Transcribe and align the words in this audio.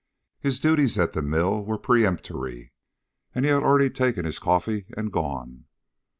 His 0.39 0.59
duties 0.59 0.97
at 0.97 1.13
the 1.13 1.21
mill 1.21 1.63
were 1.63 1.77
peremptory, 1.77 2.73
and 3.35 3.45
he 3.45 3.51
had 3.51 3.61
already 3.61 3.91
taken 3.91 4.25
his 4.25 4.39
coffee 4.39 4.87
and 4.97 5.11
gone. 5.11 5.65